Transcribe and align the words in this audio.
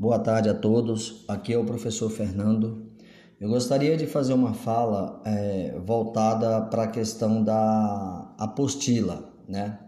Boa 0.00 0.18
tarde 0.18 0.48
a 0.48 0.54
todos. 0.54 1.26
Aqui 1.28 1.52
é 1.52 1.58
o 1.58 1.64
professor 1.66 2.08
Fernando. 2.08 2.86
Eu 3.38 3.50
gostaria 3.50 3.98
de 3.98 4.06
fazer 4.06 4.32
uma 4.32 4.54
fala 4.54 5.20
é, 5.26 5.78
voltada 5.84 6.58
para 6.62 6.84
a 6.84 6.86
questão 6.86 7.44
da 7.44 8.34
apostila, 8.38 9.30
né? 9.46 9.78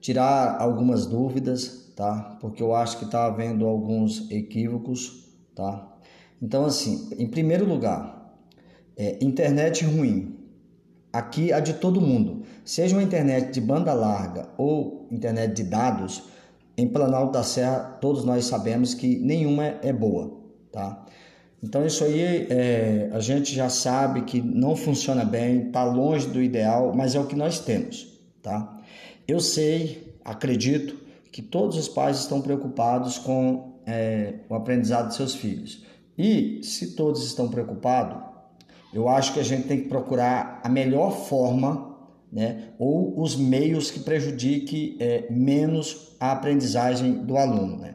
Tirar 0.00 0.58
algumas 0.60 1.06
dúvidas, 1.06 1.92
tá? 1.96 2.38
Porque 2.40 2.62
eu 2.62 2.72
acho 2.72 2.98
que 2.98 3.04
está 3.04 3.26
havendo 3.26 3.66
alguns 3.66 4.30
equívocos, 4.30 5.28
tá? 5.56 5.92
Então, 6.40 6.64
assim, 6.64 7.10
em 7.18 7.26
primeiro 7.26 7.64
lugar, 7.64 8.38
é, 8.96 9.18
internet 9.20 9.84
ruim. 9.84 10.38
Aqui 11.12 11.52
a 11.52 11.58
de 11.58 11.72
todo 11.74 12.00
mundo, 12.00 12.44
seja 12.64 12.94
uma 12.94 13.02
internet 13.02 13.52
de 13.52 13.60
banda 13.60 13.92
larga 13.92 14.50
ou 14.56 15.08
internet 15.10 15.52
de 15.52 15.64
dados 15.64 16.30
em 16.76 16.88
Planalto 16.88 17.32
da 17.32 17.42
Serra, 17.42 17.98
todos 18.00 18.24
nós 18.24 18.46
sabemos 18.46 18.94
que 18.94 19.18
nenhuma 19.18 19.64
é 19.82 19.92
boa, 19.92 20.40
tá? 20.70 21.04
Então 21.62 21.86
isso 21.86 22.02
aí 22.02 22.46
é, 22.50 23.10
a 23.12 23.20
gente 23.20 23.54
já 23.54 23.68
sabe 23.68 24.22
que 24.22 24.40
não 24.40 24.74
funciona 24.74 25.24
bem, 25.24 25.68
está 25.68 25.84
longe 25.84 26.26
do 26.26 26.42
ideal, 26.42 26.92
mas 26.94 27.14
é 27.14 27.20
o 27.20 27.26
que 27.26 27.36
nós 27.36 27.60
temos, 27.60 28.20
tá? 28.42 28.80
Eu 29.28 29.38
sei, 29.38 30.16
acredito 30.24 30.96
que 31.30 31.40
todos 31.40 31.76
os 31.76 31.88
pais 31.88 32.18
estão 32.18 32.40
preocupados 32.40 33.16
com 33.16 33.74
é, 33.86 34.34
o 34.48 34.54
aprendizado 34.54 35.08
de 35.08 35.14
seus 35.14 35.34
filhos. 35.34 35.84
E 36.18 36.60
se 36.62 36.94
todos 36.94 37.24
estão 37.24 37.48
preocupados, 37.48 38.20
eu 38.92 39.08
acho 39.08 39.32
que 39.32 39.40
a 39.40 39.44
gente 39.44 39.66
tem 39.66 39.82
que 39.82 39.88
procurar 39.88 40.60
a 40.62 40.68
melhor 40.68 41.10
forma 41.12 41.91
né, 42.32 42.70
ou 42.78 43.20
os 43.20 43.36
meios 43.36 43.90
que 43.90 44.00
prejudiquem 44.00 44.96
é, 44.98 45.26
menos 45.30 46.16
a 46.18 46.32
aprendizagem 46.32 47.12
do 47.12 47.36
aluno. 47.36 47.76
Né? 47.76 47.94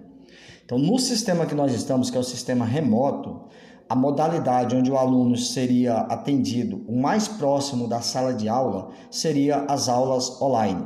Então, 0.64 0.78
no 0.78 1.00
sistema 1.00 1.46
que 1.46 1.56
nós 1.56 1.74
estamos, 1.74 2.12
que 2.12 2.18
é 2.18 2.20
o 2.20 2.24
sistema 2.24 2.64
remoto, 2.64 3.48
a 3.90 3.96
modalidade 3.96 4.76
onde 4.76 4.92
o 4.92 4.98
aluno 4.98 5.38
seria 5.38 6.00
atendido 6.02 6.84
o 6.88 7.00
mais 7.00 7.28
próximo 7.28 7.88
da 7.88 8.02
sala 8.02 8.34
de 8.34 8.50
aula 8.50 8.90
seria 9.10 9.66
as 9.68 9.88
aulas 9.88 10.42
online, 10.42 10.86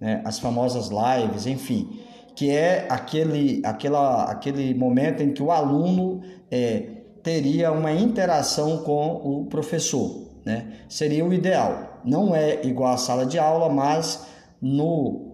né? 0.00 0.22
as 0.24 0.38
famosas 0.38 0.88
lives, 0.88 1.46
enfim, 1.46 2.00
que 2.34 2.50
é 2.50 2.86
aquele, 2.88 3.60
aquela, 3.64 4.24
aquele 4.24 4.74
momento 4.74 5.22
em 5.22 5.32
que 5.32 5.42
o 5.42 5.50
aluno 5.50 6.22
é, 6.50 7.02
teria 7.22 7.70
uma 7.70 7.92
interação 7.92 8.78
com 8.78 9.20
o 9.22 9.46
professor. 9.46 10.28
Né? 10.44 10.72
Seria 10.88 11.24
o 11.24 11.34
ideal. 11.34 11.87
Não 12.04 12.34
é 12.34 12.64
igual 12.66 12.92
à 12.92 12.96
sala 12.96 13.26
de 13.26 13.38
aula, 13.38 13.68
mas 13.68 14.26
no 14.60 15.28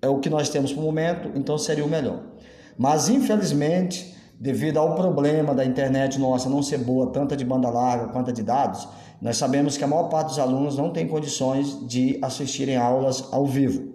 é 0.00 0.08
o 0.08 0.18
que 0.18 0.28
nós 0.28 0.48
temos 0.48 0.74
no 0.74 0.82
momento, 0.82 1.30
então 1.36 1.56
seria 1.56 1.84
o 1.84 1.88
melhor. 1.88 2.20
Mas 2.76 3.08
infelizmente, 3.08 4.12
devido 4.40 4.78
ao 4.78 4.96
problema 4.96 5.54
da 5.54 5.64
internet 5.64 6.18
nossa 6.18 6.48
não 6.48 6.60
ser 6.60 6.78
boa, 6.78 7.12
tanto 7.12 7.36
de 7.36 7.44
banda 7.44 7.70
larga 7.70 8.08
quanto 8.08 8.32
de 8.32 8.42
dados, 8.42 8.88
nós 9.20 9.36
sabemos 9.36 9.76
que 9.76 9.84
a 9.84 9.86
maior 9.86 10.08
parte 10.08 10.28
dos 10.28 10.38
alunos 10.40 10.76
não 10.76 10.90
tem 10.90 11.06
condições 11.06 11.86
de 11.86 12.18
assistirem 12.20 12.76
aulas 12.76 13.28
ao 13.30 13.46
vivo. 13.46 13.92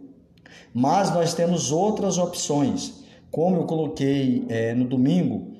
Mas 0.74 1.14
nós 1.14 1.34
temos 1.34 1.72
outras 1.74 2.18
opções. 2.18 3.04
Como 3.30 3.58
eu 3.58 3.66
coloquei 3.66 4.46
é, 4.48 4.74
no 4.74 4.86
domingo, 4.86 5.52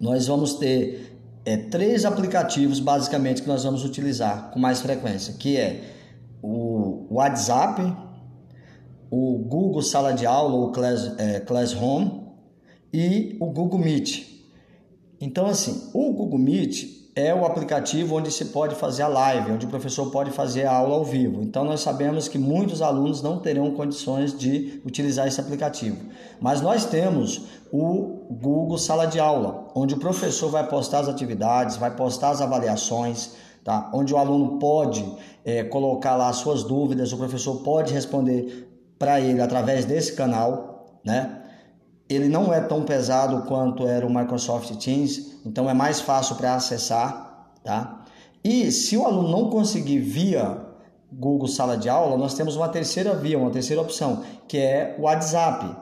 nós 0.00 0.26
vamos 0.26 0.54
ter 0.54 1.07
é, 1.48 1.56
três 1.56 2.04
aplicativos 2.04 2.78
basicamente 2.78 3.40
que 3.40 3.48
nós 3.48 3.64
vamos 3.64 3.82
utilizar 3.82 4.50
com 4.50 4.58
mais 4.58 4.82
frequência, 4.82 5.32
que 5.32 5.56
é 5.56 5.80
o 6.42 7.06
WhatsApp, 7.10 7.96
o 9.10 9.38
Google 9.38 9.80
Sala 9.80 10.12
de 10.12 10.26
Aula 10.26 10.54
ou 10.54 10.72
Class, 10.72 11.14
é, 11.16 11.40
Classroom 11.40 12.34
e 12.92 13.34
o 13.40 13.46
Google 13.46 13.78
Meet. 13.78 14.26
Então 15.18 15.46
assim, 15.46 15.90
o 15.94 16.12
Google 16.12 16.38
Meet 16.38 17.07
é 17.18 17.34
o 17.34 17.44
aplicativo 17.44 18.14
onde 18.14 18.30
se 18.30 18.44
pode 18.46 18.76
fazer 18.76 19.02
a 19.02 19.08
live, 19.08 19.50
onde 19.50 19.66
o 19.66 19.68
professor 19.68 20.08
pode 20.08 20.30
fazer 20.30 20.66
a 20.66 20.72
aula 20.72 20.94
ao 20.94 21.04
vivo. 21.04 21.42
Então 21.42 21.64
nós 21.64 21.80
sabemos 21.80 22.28
que 22.28 22.38
muitos 22.38 22.80
alunos 22.80 23.20
não 23.20 23.40
terão 23.40 23.72
condições 23.72 24.38
de 24.38 24.80
utilizar 24.86 25.26
esse 25.26 25.40
aplicativo. 25.40 25.96
Mas 26.40 26.60
nós 26.60 26.84
temos 26.84 27.46
o 27.72 28.24
Google 28.30 28.78
Sala 28.78 29.04
de 29.04 29.18
Aula, 29.18 29.66
onde 29.74 29.94
o 29.94 29.98
professor 29.98 30.48
vai 30.48 30.64
postar 30.68 31.00
as 31.00 31.08
atividades, 31.08 31.76
vai 31.76 31.90
postar 31.90 32.30
as 32.30 32.40
avaliações, 32.40 33.32
tá? 33.64 33.90
onde 33.92 34.14
o 34.14 34.16
aluno 34.16 34.60
pode 34.60 35.04
é, 35.44 35.64
colocar 35.64 36.14
lá 36.14 36.32
suas 36.32 36.62
dúvidas, 36.62 37.12
o 37.12 37.16
professor 37.16 37.56
pode 37.64 37.92
responder 37.92 38.68
para 38.96 39.20
ele 39.20 39.40
através 39.40 39.84
desse 39.84 40.12
canal, 40.12 40.86
né? 41.04 41.37
Ele 42.08 42.28
não 42.28 42.52
é 42.52 42.60
tão 42.60 42.82
pesado 42.84 43.42
quanto 43.42 43.86
era 43.86 44.06
o 44.06 44.14
Microsoft 44.14 44.74
Teams, 44.76 45.40
então 45.44 45.68
é 45.68 45.74
mais 45.74 46.00
fácil 46.00 46.36
para 46.36 46.54
acessar, 46.54 47.52
tá? 47.62 48.04
E 48.42 48.70
se 48.72 48.96
o 48.96 49.04
aluno 49.04 49.28
não 49.28 49.50
conseguir 49.50 49.98
via 49.98 50.58
Google 51.12 51.48
Sala 51.48 51.76
de 51.76 51.88
Aula, 51.88 52.16
nós 52.16 52.34
temos 52.34 52.56
uma 52.56 52.68
terceira 52.68 53.14
via, 53.14 53.38
uma 53.38 53.50
terceira 53.50 53.82
opção, 53.82 54.22
que 54.46 54.58
é 54.58 54.96
o 54.98 55.02
WhatsApp. 55.02 55.76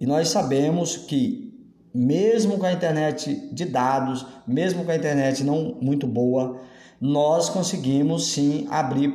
E 0.00 0.06
nós 0.06 0.28
sabemos 0.28 0.96
que 0.96 1.48
mesmo 1.94 2.58
com 2.58 2.66
a 2.66 2.72
internet 2.72 3.48
de 3.52 3.64
dados, 3.64 4.24
mesmo 4.46 4.84
com 4.84 4.90
a 4.90 4.96
internet 4.96 5.42
não 5.42 5.76
muito 5.80 6.06
boa, 6.06 6.60
nós 7.00 7.48
conseguimos 7.48 8.28
sim 8.28 8.66
abrir 8.70 9.12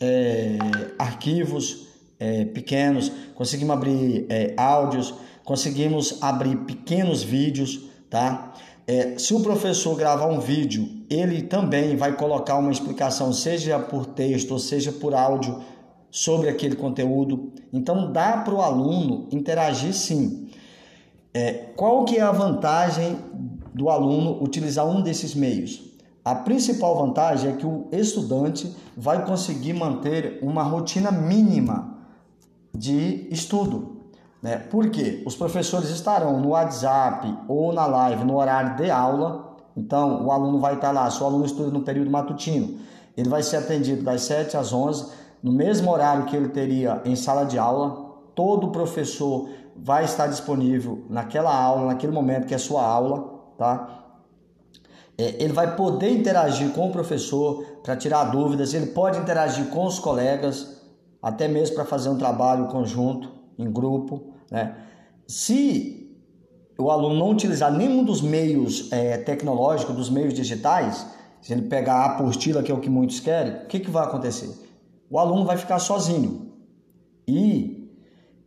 é, 0.00 0.58
arquivos 0.98 1.86
é, 2.18 2.44
pequenos, 2.44 3.10
conseguimos 3.34 3.74
abrir 3.74 4.26
é, 4.28 4.54
áudios, 4.56 5.14
conseguimos 5.44 6.22
abrir 6.22 6.56
pequenos 6.64 7.22
vídeos, 7.22 7.82
tá? 8.08 8.54
É, 8.86 9.18
se 9.18 9.32
o 9.32 9.40
professor 9.40 9.96
gravar 9.96 10.26
um 10.26 10.40
vídeo, 10.40 10.88
ele 11.08 11.42
também 11.42 11.96
vai 11.96 12.16
colocar 12.16 12.56
uma 12.56 12.72
explicação, 12.72 13.32
seja 13.32 13.78
por 13.78 14.06
texto 14.06 14.50
ou 14.52 14.58
seja 14.58 14.92
por 14.92 15.14
áudio, 15.14 15.62
sobre 16.10 16.48
aquele 16.48 16.76
conteúdo. 16.76 17.52
Então 17.72 18.12
dá 18.12 18.36
para 18.38 18.54
o 18.54 18.62
aluno 18.62 19.26
interagir 19.32 19.92
sim. 19.92 20.48
É, 21.32 21.52
qual 21.74 22.04
que 22.04 22.18
é 22.18 22.20
a 22.20 22.30
vantagem 22.30 23.18
do 23.74 23.88
aluno 23.88 24.42
utilizar 24.42 24.86
um 24.86 25.02
desses 25.02 25.34
meios? 25.34 25.82
A 26.24 26.34
principal 26.34 26.96
vantagem 26.96 27.50
é 27.50 27.56
que 27.56 27.66
o 27.66 27.88
estudante 27.90 28.72
vai 28.96 29.26
conseguir 29.26 29.72
manter 29.72 30.38
uma 30.40 30.62
rotina 30.62 31.10
mínima 31.10 31.98
de 32.72 33.26
estudo. 33.30 33.93
Né? 34.44 34.58
Porque 34.58 35.22
os 35.24 35.34
professores 35.34 35.88
estarão 35.88 36.38
no 36.38 36.50
WhatsApp 36.50 37.34
ou 37.48 37.72
na 37.72 37.86
live 37.86 38.24
no 38.24 38.36
horário 38.36 38.76
de 38.76 38.90
aula, 38.90 39.56
então 39.74 40.26
o 40.26 40.30
aluno 40.30 40.60
vai 40.60 40.74
estar 40.74 40.90
lá, 40.90 41.10
se 41.10 41.22
o 41.22 41.24
aluno 41.24 41.46
estuda 41.46 41.70
no 41.70 41.80
período 41.80 42.10
matutino, 42.10 42.78
ele 43.16 43.30
vai 43.30 43.42
ser 43.42 43.56
atendido 43.56 44.02
das 44.02 44.20
7 44.20 44.54
às 44.58 44.70
11, 44.70 45.10
no 45.42 45.50
mesmo 45.50 45.90
horário 45.90 46.26
que 46.26 46.36
ele 46.36 46.50
teria 46.50 47.00
em 47.06 47.16
sala 47.16 47.46
de 47.46 47.58
aula, 47.58 48.04
todo 48.34 48.70
professor 48.70 49.48
vai 49.74 50.04
estar 50.04 50.26
disponível 50.26 51.06
naquela 51.08 51.56
aula, 51.58 51.86
naquele 51.86 52.12
momento 52.12 52.46
que 52.46 52.54
é 52.54 52.58
sua 52.58 52.84
aula, 52.84 53.40
tá? 53.56 54.04
É, 55.16 55.42
ele 55.42 55.54
vai 55.54 55.74
poder 55.74 56.10
interagir 56.10 56.68
com 56.74 56.88
o 56.88 56.92
professor 56.92 57.64
para 57.82 57.96
tirar 57.96 58.24
dúvidas, 58.24 58.74
ele 58.74 58.88
pode 58.88 59.18
interagir 59.18 59.70
com 59.70 59.86
os 59.86 59.98
colegas, 59.98 60.82
até 61.22 61.48
mesmo 61.48 61.76
para 61.76 61.86
fazer 61.86 62.10
um 62.10 62.18
trabalho 62.18 62.66
conjunto, 62.66 63.32
em 63.58 63.72
grupo. 63.72 64.33
Né? 64.50 64.74
Se 65.26 66.04
o 66.78 66.90
aluno 66.90 67.14
não 67.14 67.30
utilizar 67.30 67.72
nenhum 67.72 68.04
dos 68.04 68.20
meios 68.20 68.90
é, 68.92 69.16
tecnológicos, 69.18 69.94
dos 69.94 70.10
meios 70.10 70.34
digitais, 70.34 71.06
se 71.40 71.52
ele 71.52 71.62
pegar 71.62 71.96
a 71.96 72.04
apostila, 72.06 72.62
que 72.62 72.72
é 72.72 72.74
o 72.74 72.80
que 72.80 72.90
muitos 72.90 73.20
querem, 73.20 73.52
o 73.64 73.66
que, 73.66 73.80
que 73.80 73.90
vai 73.90 74.04
acontecer? 74.04 74.50
O 75.10 75.18
aluno 75.18 75.44
vai 75.44 75.56
ficar 75.56 75.78
sozinho. 75.78 76.52
E 77.28 77.90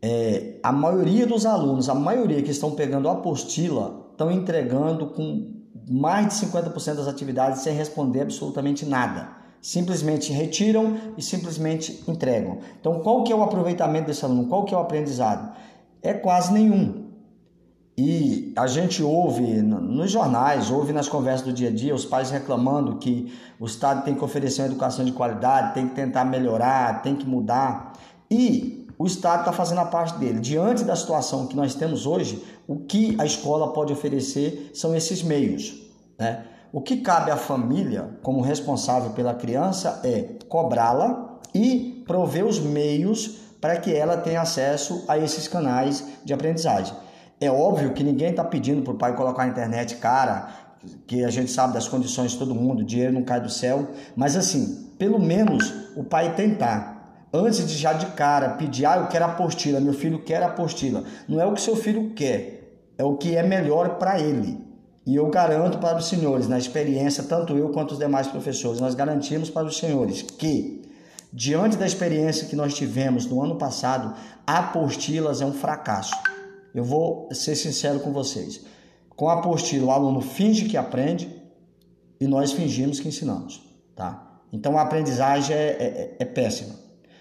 é, 0.02 0.56
a 0.62 0.72
maioria 0.72 1.26
dos 1.26 1.46
alunos, 1.46 1.90
a 1.90 1.96
maioria 1.96 2.42
que 2.42 2.52
estão 2.52 2.72
pegando 2.72 3.08
a 3.08 3.14
apostila, 3.14 4.08
estão 4.12 4.32
entregando 4.32 5.08
com 5.08 5.54
mais 5.90 6.28
de 6.28 6.46
50% 6.48 6.96
das 6.96 7.08
atividades 7.08 7.62
sem 7.62 7.74
responder 7.74 8.22
absolutamente 8.22 8.86
nada. 8.86 9.30
Simplesmente 9.62 10.32
retiram 10.32 10.98
e 11.18 11.22
simplesmente 11.22 12.04
entregam. 12.08 12.60
Então, 12.80 13.00
qual 13.00 13.24
que 13.24 13.32
é 13.32 13.36
o 13.36 13.44
aproveitamento 13.44 14.08
desse 14.08 14.24
aluno? 14.24 14.48
Qual 14.48 14.66
que 14.66 14.74
é 14.74 14.78
o 14.78 14.82
aprendizado? 14.82 15.56
É 16.02 16.14
quase 16.14 16.54
nenhum. 16.54 17.08
E 17.98 18.54
a 18.56 18.68
gente 18.68 19.02
ouve 19.02 19.42
nos 19.62 20.12
jornais, 20.12 20.70
ouve 20.70 20.94
nas 20.94 21.10
conversas 21.10 21.48
do 21.48 21.52
dia 21.52 21.70
a 21.70 21.72
dia, 21.72 21.96
os 21.96 22.06
pais 22.06 22.30
reclamando 22.30 22.98
que 22.98 23.34
o 23.60 23.66
Estado 23.66 24.04
tem 24.04 24.14
que 24.14 24.24
oferecer 24.24 24.62
uma 24.62 24.68
educação 24.68 25.04
de 25.04 25.12
qualidade, 25.12 25.74
tem 25.74 25.88
que 25.88 25.96
tentar 25.96 26.24
melhorar, 26.24 27.02
tem 27.02 27.16
que 27.16 27.26
mudar. 27.26 27.94
E 28.30 28.86
o 29.00 29.08
Estado 29.08 29.40
está 29.40 29.52
fazendo 29.52 29.80
a 29.80 29.86
parte 29.86 30.20
dele. 30.20 30.40
Diante 30.40 30.84
da 30.84 30.96
situação 30.96 31.48
que 31.48 31.56
nós 31.56 31.74
temos 31.74 32.06
hoje, 32.06 32.46
o 32.68 32.78
que 32.78 33.16
a 33.20 33.26
escola 33.26 33.74
pode 33.74 33.92
oferecer 33.92 34.70
são 34.76 34.96
esses 34.96 35.24
meios. 35.24 35.76
Né? 36.20 36.46
O 36.72 36.82
que 36.82 36.98
cabe 36.98 37.32
à 37.32 37.38
família, 37.38 38.20
como 38.22 38.42
responsável 38.42 39.12
pela 39.12 39.34
criança, 39.34 40.02
é 40.04 40.36
cobrá-la 40.48 41.40
e 41.54 42.04
prover 42.06 42.46
os 42.46 42.60
meios 42.60 43.47
para 43.60 43.78
que 43.78 43.94
ela 43.94 44.18
tenha 44.18 44.42
acesso 44.42 45.04
a 45.08 45.18
esses 45.18 45.48
canais 45.48 46.04
de 46.24 46.34
aprendizagem. 46.34 46.96
É 47.40 47.52
óbvio 47.52 47.94
que 47.94 48.04
ninguém 48.04 48.32
está 48.32 48.44
pedindo 48.44 48.82
para 48.82 48.94
o 48.94 48.98
pai 48.98 49.16
colocar 49.16 49.44
a 49.44 49.48
internet 49.48 49.96
cara, 49.98 50.50
que 51.06 51.24
a 51.24 51.30
gente 51.30 51.52
sabe 51.52 51.74
das 51.74 51.88
condições 51.88 52.32
de 52.32 52.38
todo 52.38 52.56
mundo, 52.56 52.84
dinheiro 52.84 53.14
não 53.14 53.24
cai 53.24 53.42
do 53.42 53.50
céu, 53.50 53.88
mas 54.16 54.36
assim, 54.36 54.92
pelo 54.98 55.20
menos 55.20 55.74
o 55.96 56.04
pai 56.04 56.34
tentar. 56.36 57.28
Antes 57.34 57.68
de 57.68 57.76
já 57.76 57.94
de 57.94 58.06
cara 58.08 58.52
pedir, 58.52 58.86
ah, 58.86 58.98
eu 58.98 59.08
quero 59.08 59.26
apostila, 59.26 59.80
meu 59.80 59.94
filho 59.94 60.20
quer 60.20 60.42
apostila. 60.42 61.04
Não 61.28 61.42
é 61.42 61.46
o 61.46 61.54
que 61.54 61.62
seu 61.62 61.76
filho 61.76 62.12
quer, 62.16 62.80
é 62.98 63.04
o 63.04 63.18
que 63.18 63.36
é 63.36 63.44
melhor 63.44 63.98
para 63.98 64.20
ele. 64.20 64.66
E 65.06 65.16
eu 65.16 65.30
garanto 65.30 65.78
para 65.78 65.98
os 65.98 66.08
senhores, 66.08 66.48
na 66.48 66.58
experiência, 66.58 67.24
tanto 67.24 67.56
eu 67.56 67.70
quanto 67.70 67.92
os 67.92 68.00
demais 68.00 68.28
professores, 68.28 68.82
nós 68.82 68.96
garantimos 68.96 69.50
para 69.50 69.66
os 69.66 69.78
senhores 69.78 70.22
que, 70.22 70.82
diante 71.32 71.78
da 71.78 71.86
experiência 71.86 72.48
que 72.48 72.56
nós 72.56 72.74
tivemos 72.74 73.26
no 73.26 73.42
ano 73.44 73.58
passado, 73.58 74.16
apostilas 74.46 75.42
é 75.42 75.46
um 75.46 75.54
fracasso. 75.54 76.16
Eu 76.74 76.84
vou 76.84 77.30
ser 77.32 77.56
sincero 77.56 78.00
com 78.00 78.12
vocês. 78.12 78.62
Com 79.16 79.30
a 79.30 79.34
apostila, 79.34 79.88
o 79.88 79.92
aluno 79.92 80.22
finge 80.22 80.66
que 80.66 80.78
aprende 80.78 81.30
e 82.20 82.28
nós 82.28 82.52
fingimos 82.52 83.00
que 83.00 83.08
ensinamos, 83.08 83.62
tá? 83.96 84.42
Então 84.54 84.78
a 84.78 84.84
aprendizagem 84.84 85.56
é, 85.56 85.60
é, 85.60 86.16
é 86.20 86.26
péssima. 86.26 86.76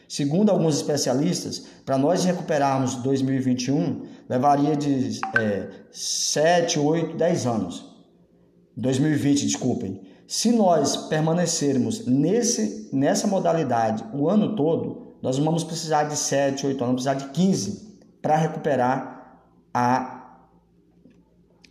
Segundo 0.08 0.50
alguns 0.50 0.76
especialistas, 0.76 1.66
para 1.84 1.98
nós 1.98 2.24
recuperarmos 2.24 2.96
2021, 2.96 4.06
levaria 4.28 4.76
de 4.76 5.20
é, 5.36 5.68
7, 5.90 6.78
8, 6.78 7.16
10 7.16 7.46
anos. 7.46 7.84
2020, 8.76 9.46
desculpem. 9.46 10.00
Se 10.26 10.50
nós 10.50 10.96
permanecermos 10.96 12.04
nesse, 12.06 12.88
nessa 12.92 13.26
modalidade 13.28 14.04
o 14.12 14.28
ano 14.28 14.56
todo, 14.56 15.14
nós 15.22 15.38
vamos 15.38 15.62
precisar 15.62 16.04
de 16.04 16.16
7, 16.16 16.66
8 16.66 16.84
anos, 16.84 17.04
vamos 17.04 17.04
precisar 17.04 17.14
de 17.14 17.32
15 17.32 17.86
para 18.20 18.36
recuperar 18.36 19.40
a, 19.72 20.16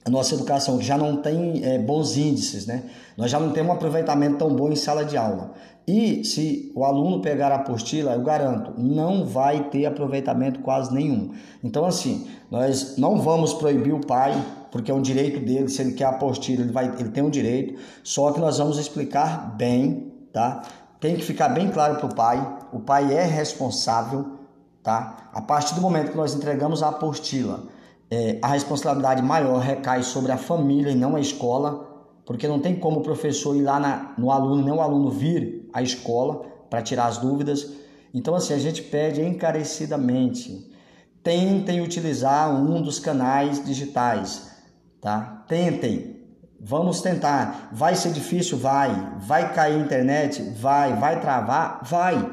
nossa 0.09 0.35
educação, 0.35 0.77
que 0.77 0.85
já 0.85 0.97
não 0.97 1.17
tem 1.17 1.65
é, 1.65 1.79
bons 1.79 2.15
índices, 2.15 2.67
né? 2.67 2.83
Nós 3.17 3.31
já 3.31 3.39
não 3.39 3.51
temos 3.51 3.71
um 3.71 3.75
aproveitamento 3.75 4.37
tão 4.37 4.55
bom 4.55 4.71
em 4.71 4.75
sala 4.75 5.03
de 5.03 5.17
aula. 5.17 5.53
E 5.87 6.23
se 6.23 6.71
o 6.75 6.83
aluno 6.83 7.21
pegar 7.21 7.51
a 7.51 7.55
apostila, 7.55 8.13
eu 8.13 8.21
garanto, 8.21 8.73
não 8.77 9.25
vai 9.25 9.69
ter 9.69 9.85
aproveitamento 9.85 10.59
quase 10.61 10.93
nenhum. 10.93 11.31
Então, 11.63 11.85
assim, 11.85 12.27
nós 12.49 12.97
não 12.97 13.19
vamos 13.19 13.53
proibir 13.53 13.93
o 13.93 14.05
pai, 14.05 14.33
porque 14.75 14.91
é 14.91 14.93
um 14.93 15.01
direito 15.01 15.39
dele, 15.39 15.69
se 15.69 15.81
ele 15.81 15.93
quer 15.93 16.03
a 16.03 16.09
apostila, 16.09 16.61
ele, 16.61 16.73
vai, 16.73 16.93
ele 16.99 17.07
tem 17.07 17.23
um 17.23 17.29
direito, 17.29 17.79
só 18.03 18.33
que 18.33 18.41
nós 18.41 18.57
vamos 18.57 18.77
explicar 18.77 19.55
bem, 19.55 20.11
tá? 20.33 20.63
Tem 20.99 21.15
que 21.15 21.23
ficar 21.23 21.47
bem 21.47 21.71
claro 21.71 21.95
para 21.95 22.05
o 22.07 22.13
pai, 22.13 22.57
o 22.73 22.81
pai 22.81 23.13
é 23.13 23.23
responsável, 23.23 24.33
tá? 24.83 25.29
A 25.31 25.41
partir 25.41 25.75
do 25.75 25.81
momento 25.81 26.11
que 26.11 26.17
nós 26.17 26.35
entregamos 26.35 26.83
a 26.83 26.89
apostila, 26.89 27.63
é, 28.11 28.37
a 28.41 28.49
responsabilidade 28.49 29.21
maior 29.21 29.59
recai 29.59 30.03
sobre 30.03 30.33
a 30.33 30.37
família 30.37 30.91
e 30.91 30.95
não 30.95 31.15
a 31.15 31.21
escola, 31.21 32.11
porque 32.25 32.45
não 32.45 32.59
tem 32.59 32.75
como 32.75 32.99
o 32.99 33.01
professor 33.01 33.55
ir 33.55 33.61
lá 33.61 33.79
na, 33.79 34.13
no 34.17 34.29
aluno, 34.29 34.61
nem 34.61 34.73
o 34.73 34.81
aluno 34.81 35.09
vir 35.09 35.69
à 35.71 35.81
escola 35.81 36.47
para 36.69 36.81
tirar 36.81 37.05
as 37.05 37.17
dúvidas. 37.17 37.71
Então, 38.13 38.35
assim, 38.35 38.53
a 38.53 38.59
gente 38.59 38.81
pede 38.81 39.21
encarecidamente, 39.21 40.69
tentem 41.23 41.79
utilizar 41.79 42.53
um 42.53 42.81
dos 42.81 42.99
canais 42.99 43.63
digitais, 43.63 44.53
tá? 45.05 45.45
Tentem, 45.47 46.17
vamos 46.59 46.99
tentar. 46.99 47.69
Vai 47.71 47.95
ser 47.95 48.11
difícil? 48.11 48.57
Vai. 48.57 48.89
Vai 49.19 49.53
cair 49.53 49.75
a 49.75 49.85
internet? 49.85 50.41
Vai. 50.59 50.95
Vai 50.95 51.21
travar? 51.21 51.81
Vai, 51.83 52.27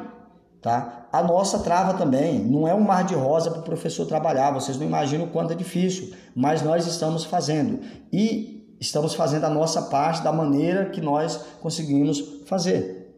tá? 0.62 1.02
a 1.12 1.22
nossa 1.22 1.58
trava 1.58 1.92
também. 1.92 2.38
Não 2.38 2.66
é 2.66 2.74
um 2.74 2.80
mar 2.80 3.04
de 3.04 3.14
rosa 3.14 3.50
para 3.50 3.60
o 3.60 3.64
professor 3.64 4.06
trabalhar, 4.06 4.50
vocês 4.52 4.78
não 4.78 4.86
imaginam 4.86 5.26
o 5.26 5.28
quanto 5.28 5.52
é 5.52 5.54
difícil, 5.54 6.14
mas 6.34 6.62
nós 6.62 6.86
estamos 6.86 7.26
fazendo. 7.26 7.80
E 8.10 8.74
estamos 8.80 9.14
fazendo 9.14 9.44
a 9.44 9.50
nossa 9.50 9.82
parte 9.82 10.22
da 10.22 10.32
maneira 10.32 10.86
que 10.86 11.02
nós 11.02 11.38
conseguimos 11.60 12.42
fazer. 12.46 13.14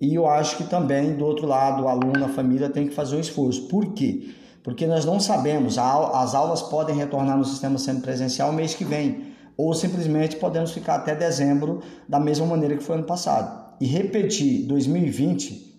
E 0.00 0.16
eu 0.16 0.26
acho 0.26 0.56
que 0.56 0.64
também, 0.64 1.14
do 1.14 1.24
outro 1.24 1.46
lado, 1.46 1.84
o 1.84 1.88
aluno, 1.88 2.24
a 2.24 2.28
família 2.28 2.68
tem 2.68 2.88
que 2.88 2.94
fazer 2.94 3.14
um 3.14 3.20
esforço. 3.20 3.68
Por 3.68 3.92
quê? 3.94 4.34
Porque 4.68 4.86
nós 4.86 5.06
não 5.06 5.18
sabemos, 5.18 5.78
as 5.78 6.34
aulas 6.34 6.60
podem 6.60 6.94
retornar 6.94 7.38
no 7.38 7.44
sistema 7.46 7.78
semipresencial 7.78 8.52
mês 8.52 8.74
que 8.74 8.84
vem, 8.84 9.28
ou 9.56 9.72
simplesmente 9.72 10.36
podemos 10.36 10.72
ficar 10.72 10.96
até 10.96 11.14
dezembro 11.14 11.80
da 12.06 12.20
mesma 12.20 12.44
maneira 12.44 12.76
que 12.76 12.82
foi 12.82 12.96
ano 12.96 13.06
passado. 13.06 13.76
E 13.80 13.86
repetir 13.86 14.66
2020 14.66 15.74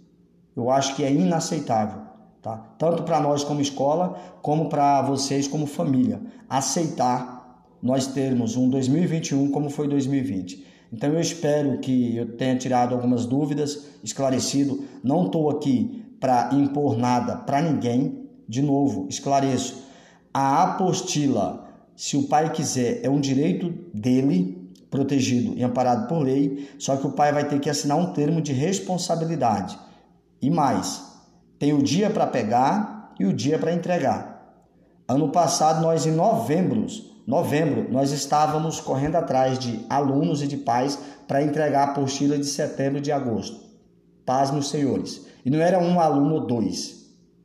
eu 0.55 0.71
acho 0.71 0.95
que 0.95 1.03
é 1.03 1.13
inaceitável, 1.13 2.01
tá? 2.41 2.57
Tanto 2.79 3.03
para 3.03 3.19
nós 3.19 3.43
como 3.43 3.61
escola, 3.61 4.19
como 4.41 4.69
para 4.69 5.03
vocês 5.03 5.47
como 5.47 5.67
família, 5.67 6.19
aceitar 6.49 7.63
nós 7.83 8.07
termos 8.07 8.57
um 8.57 8.67
2021 8.71 9.51
como 9.51 9.69
foi 9.69 9.87
2020. 9.87 10.65
Então 10.91 11.13
eu 11.13 11.19
espero 11.19 11.77
que 11.77 12.17
eu 12.17 12.35
tenha 12.35 12.57
tirado 12.57 12.95
algumas 12.95 13.27
dúvidas, 13.27 13.85
esclarecido. 14.03 14.83
Não 15.03 15.27
estou 15.27 15.47
aqui 15.47 16.03
para 16.19 16.49
impor 16.53 16.97
nada 16.97 17.35
para 17.35 17.61
ninguém. 17.61 18.28
De 18.49 18.63
novo, 18.63 19.05
esclareço. 19.07 19.83
A 20.33 20.63
apostila, 20.63 21.67
se 21.95 22.17
o 22.17 22.23
pai 22.23 22.51
quiser, 22.51 22.99
é 23.03 23.09
um 23.09 23.19
direito 23.19 23.69
dele, 23.93 24.73
protegido 24.89 25.53
e 25.55 25.63
amparado 25.63 26.07
por 26.07 26.23
lei, 26.23 26.67
só 26.79 26.97
que 26.97 27.05
o 27.05 27.11
pai 27.11 27.31
vai 27.31 27.47
ter 27.47 27.59
que 27.59 27.69
assinar 27.69 27.95
um 27.95 28.11
termo 28.11 28.41
de 28.41 28.51
responsabilidade. 28.51 29.77
E 30.41 30.49
mais, 30.49 31.03
tem 31.59 31.73
o 31.73 31.83
dia 31.83 32.09
para 32.09 32.25
pegar 32.25 33.13
e 33.19 33.25
o 33.27 33.33
dia 33.33 33.59
para 33.59 33.71
entregar. 33.71 34.65
Ano 35.07 35.29
passado, 35.29 35.83
nós 35.83 36.07
em 36.07 36.11
novembro, 36.11 36.87
novembro, 37.27 37.91
nós 37.91 38.11
estávamos 38.11 38.79
correndo 38.79 39.17
atrás 39.17 39.59
de 39.59 39.85
alunos 39.87 40.41
e 40.41 40.47
de 40.47 40.57
pais 40.57 40.97
para 41.27 41.43
entregar 41.43 41.89
a 41.89 41.91
apostila 41.91 42.35
de 42.35 42.47
setembro 42.47 42.97
e 42.97 43.01
de 43.01 43.11
agosto. 43.11 43.59
Paz, 44.25 44.49
meus 44.49 44.69
senhores. 44.69 45.27
E 45.45 45.51
não 45.51 45.59
era 45.59 45.77
um 45.77 45.99
aluno 45.99 46.33
ou 46.33 46.47
dois, 46.47 46.98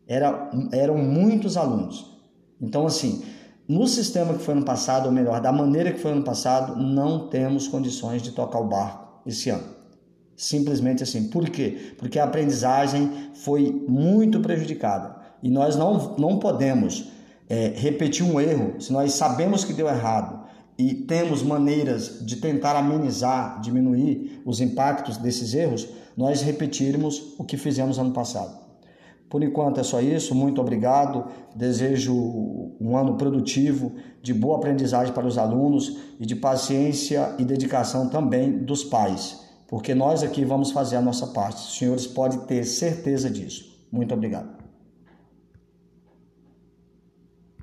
era, 0.07 0.51
eram 0.73 0.99
muitos 0.99 1.57
alunos. 1.57 2.15
Então, 2.61 2.87
assim, 2.87 3.23
no 3.69 3.87
sistema 3.87 4.35
que 4.35 4.43
foi 4.43 4.55
ano 4.55 4.65
passado, 4.65 5.07
ou 5.07 5.13
melhor, 5.13 5.41
da 5.41 5.51
maneira 5.51 5.93
que 5.93 6.01
foi 6.01 6.13
ano 6.13 6.23
passado, 6.23 6.77
não 6.77 7.29
temos 7.29 7.67
condições 7.67 8.23
de 8.23 8.33
tocar 8.33 8.59
o 8.59 8.69
barco 8.69 9.23
esse 9.27 9.51
ano. 9.51 9.75
Simplesmente 10.37 11.03
assim. 11.03 11.29
Por 11.29 11.49
quê? 11.49 11.95
Porque 11.99 12.19
a 12.19 12.25
aprendizagem 12.25 13.31
foi 13.35 13.85
muito 13.89 14.41
prejudicada. 14.41 15.17
E 15.43 15.49
nós 15.49 15.77
não, 15.77 16.17
não 16.17 16.39
podemos 16.39 17.11
é, 17.49 17.73
repetir 17.77 18.25
um 18.25 18.41
erro 18.41 18.81
se 18.81 18.93
nós 18.93 19.13
sabemos 19.13 19.65
que 19.65 19.73
deu 19.73 19.87
errado 19.87 20.45
e 20.77 20.93
temos 20.93 21.43
maneiras 21.43 22.25
de 22.27 22.37
tentar 22.37 22.77
amenizar, 22.77 23.61
diminuir 23.61 24.43
os 24.45 24.61
impactos 24.61 25.17
desses 25.17 25.55
erros, 25.55 25.89
nós 26.17 26.43
repetirmos 26.43 27.35
o 27.39 27.45
que 27.45 27.57
fizemos 27.57 27.99
ano 27.99 28.13
passado. 28.13 28.64
Por 29.29 29.43
enquanto 29.43 29.81
é 29.81 29.83
só 29.83 30.01
isso, 30.01 30.35
muito 30.35 30.61
obrigado. 30.61 31.27
Desejo 31.55 32.15
um 32.81 32.97
ano 32.97 33.17
produtivo, 33.17 33.93
de 34.23 34.33
boa 34.33 34.57
aprendizagem 34.57 35.13
para 35.13 35.27
os 35.27 35.39
alunos 35.39 35.99
e 36.21 36.27
de 36.27 36.37
paciência 36.37 37.35
e 37.39 37.45
dedicação 37.45 38.09
também 38.09 38.65
dos 38.65 38.85
pais 38.85 39.45
porque 39.75 39.93
nós 39.93 40.23
aqui 40.23 40.45
vamos 40.45 40.71
fazer 40.71 40.95
a 40.95 41.03
nossa 41.03 41.27
parte. 41.27 41.57
Os 41.57 41.79
senhores 41.79 42.07
podem 42.07 42.39
ter 42.41 42.65
certeza 42.65 43.31
disso. 43.31 43.65
Muito 43.91 44.15
obrigado. 44.15 44.64